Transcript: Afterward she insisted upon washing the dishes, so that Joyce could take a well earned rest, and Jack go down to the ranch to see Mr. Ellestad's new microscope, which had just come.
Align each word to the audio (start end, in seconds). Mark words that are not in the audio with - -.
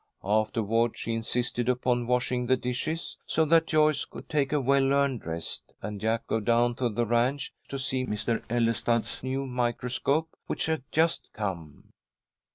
Afterward 0.25 0.97
she 0.97 1.13
insisted 1.13 1.69
upon 1.69 2.07
washing 2.07 2.47
the 2.47 2.57
dishes, 2.57 3.19
so 3.27 3.45
that 3.45 3.67
Joyce 3.67 4.03
could 4.03 4.27
take 4.29 4.51
a 4.51 4.59
well 4.59 4.91
earned 4.93 5.27
rest, 5.27 5.73
and 5.79 6.01
Jack 6.01 6.25
go 6.25 6.39
down 6.39 6.73
to 6.77 6.89
the 6.89 7.05
ranch 7.05 7.53
to 7.67 7.77
see 7.77 8.07
Mr. 8.07 8.43
Ellestad's 8.49 9.21
new 9.21 9.45
microscope, 9.45 10.35
which 10.47 10.65
had 10.65 10.81
just 10.91 11.29
come. 11.33 11.91